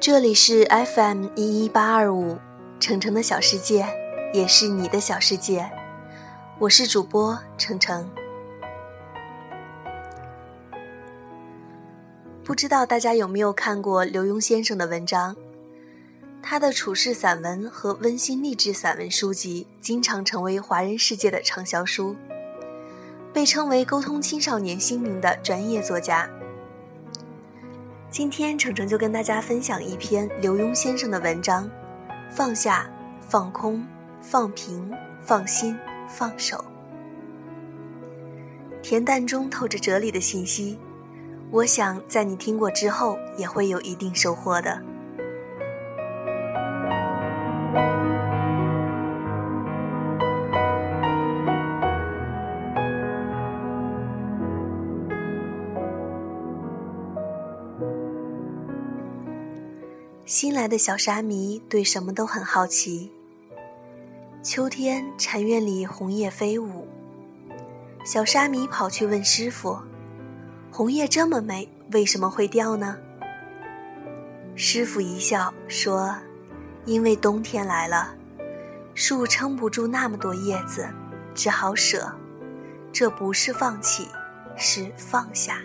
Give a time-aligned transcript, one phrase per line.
[0.00, 2.36] 这里是 FM 一一八二五，
[2.78, 3.86] 程程的小世界，
[4.34, 5.70] 也是你的小世界。
[6.58, 8.10] 我是主播程程。
[12.44, 15.34] 不知道大家有没有看过刘墉先生的文章？
[16.42, 22.14] 他的处世散文和温馨励志散文书籍经常成为华人世界的畅销书，
[23.32, 26.28] 被称为沟通青少年心灵的专业作家。
[28.14, 31.68] 今天程程就跟大家分享一篇刘墉先生的文章：
[32.30, 33.84] 放下、放空、
[34.20, 34.88] 放平、
[35.20, 36.64] 放心、放手。
[38.84, 40.78] 恬淡中透着哲理的信息，
[41.50, 44.80] 我想在你听过之后也会有一定收获的。
[60.26, 63.12] 新来的小沙弥对什么都很好奇。
[64.42, 66.88] 秋天禅院里红叶飞舞，
[68.06, 69.78] 小沙弥跑去问师傅
[70.72, 72.96] ：“红叶这么美，为什么会掉呢？”
[74.56, 76.16] 师傅一笑说
[76.86, 78.14] ：“因为冬天来了，
[78.94, 80.88] 树撑不住那么多叶子，
[81.34, 82.10] 只好舍。
[82.90, 84.08] 这不是放弃，
[84.56, 85.58] 是放下。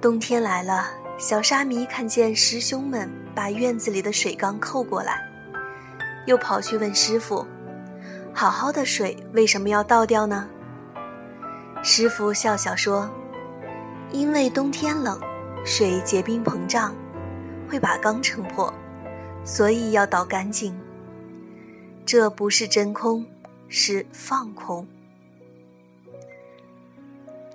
[0.00, 5.20] 冬天来了。”小沙弥看见师兄们把院子里的水缸扣过来，
[6.26, 7.46] 又跑去问师傅
[8.34, 10.48] ：“好好的水为什么要倒掉呢？”
[11.84, 13.08] 师傅笑笑说
[14.10, 15.20] ：“因为冬天冷，
[15.64, 16.92] 水结冰膨胀，
[17.68, 18.72] 会把缸撑破，
[19.44, 20.76] 所以要倒干净。
[22.04, 23.24] 这不是真空，
[23.68, 24.86] 是放空。”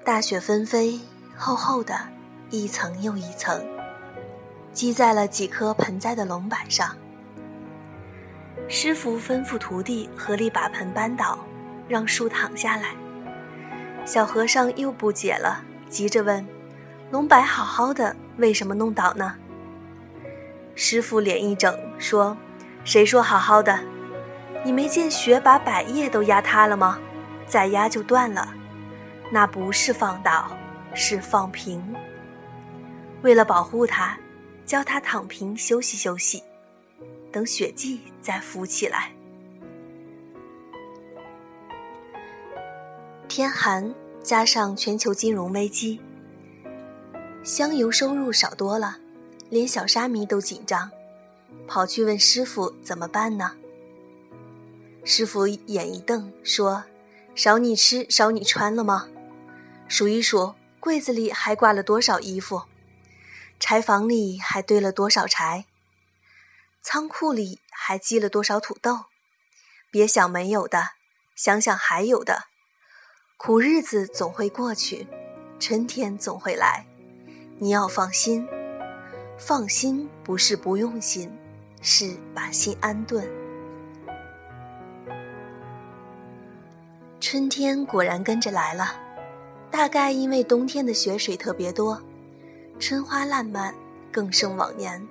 [0.05, 0.97] 大雪纷飞，
[1.35, 1.93] 厚厚的。
[2.51, 3.63] 一层又一层，
[4.73, 6.95] 积在了几棵盆栽的龙板上。
[8.67, 11.37] 师傅吩咐徒弟合力把盆搬倒，
[11.87, 12.95] 让树躺下来。
[14.03, 16.43] 小和尚又不解了，急着问
[17.11, 19.35] ：“龙柏好好的，为什么弄倒呢？”
[20.73, 22.35] 师傅脸一整，说
[22.83, 23.79] ：“谁说好好的？
[24.65, 26.97] 你没见雪把柏叶都压塌了吗？
[27.45, 28.47] 再压就断了。
[29.31, 30.49] 那不是放倒，
[30.95, 31.83] 是放平。”
[33.21, 34.17] 为了保护他，
[34.65, 36.41] 教他躺平休息休息，
[37.31, 39.11] 等雪季再浮起来。
[43.27, 43.93] 天寒
[44.23, 45.99] 加上全球金融危机，
[47.43, 48.97] 香油收入少多了，
[49.49, 50.89] 连小沙弥都紧张，
[51.67, 53.51] 跑去问师傅怎么办呢？
[55.03, 56.83] 师傅眼一瞪，说
[57.35, 59.07] ：“少你吃少你穿了吗？
[59.87, 62.61] 数一数柜子里还挂了多少衣服。”
[63.59, 65.65] 柴房里还堆了多少柴？
[66.81, 69.05] 仓库里还积了多少土豆？
[69.91, 70.91] 别想没有的，
[71.35, 72.45] 想想还有的。
[73.35, 75.07] 苦日子总会过去，
[75.59, 76.85] 春天总会来。
[77.57, 78.47] 你要放心，
[79.37, 81.29] 放心不是不用心，
[81.81, 83.29] 是把心安顿。
[87.19, 88.95] 春天果然跟着来了，
[89.69, 92.01] 大概因为冬天的雪水特别多。
[92.79, 93.75] 春花烂漫，
[94.09, 95.05] 更胜往年。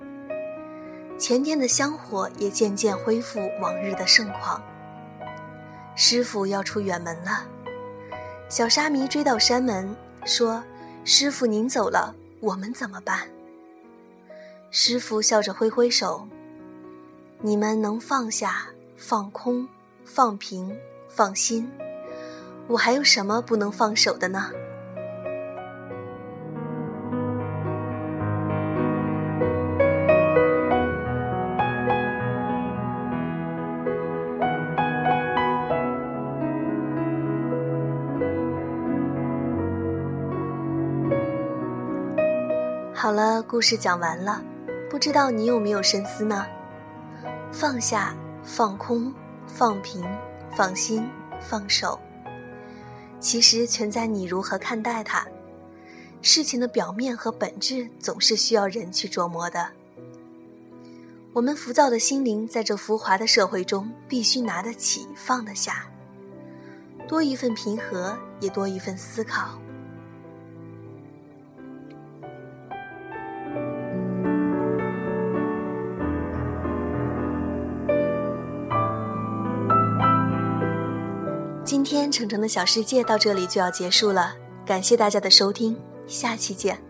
[1.19, 4.59] 前殿的香火也渐渐恢复往日的盛况。
[5.95, 7.45] 师傅要出远门了，
[8.49, 10.63] 小沙弥追到山门，说
[11.05, 13.19] ：“师傅您走了，我们怎么办？”
[14.71, 16.27] 师傅笑着挥挥手
[17.41, 18.65] ：“你们能放下、
[18.97, 19.67] 放空、
[20.03, 20.75] 放平、
[21.07, 21.69] 放心，
[22.67, 24.49] 我还有什么不能放手的呢？”
[43.01, 44.43] 好了，故事讲完了，
[44.89, 46.45] 不知道你有没有深思呢？
[47.49, 48.13] 放下、
[48.43, 49.13] 放空、
[49.47, 50.05] 放平、
[50.53, 51.09] 放心、
[51.39, 51.97] 放手，
[53.17, 55.25] 其实全在你如何看待它。
[56.21, 59.69] 事情的表面和本质总是需要人去琢磨的。
[61.31, 65.85] 我们浮躁的心灵在这浮华的社会中，必须拿得起，放得下，
[67.07, 69.57] 多一份平和，也多一份思考。
[81.69, 84.33] 今天程程的小世界到这里就要结束了，
[84.65, 85.77] 感谢大家的收听，
[86.07, 86.88] 下期见。